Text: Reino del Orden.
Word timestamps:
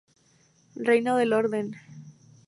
Reino 0.77 1.15
del 1.15 1.31
Orden. 1.31 1.75